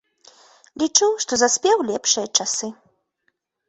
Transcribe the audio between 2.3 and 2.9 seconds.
часы.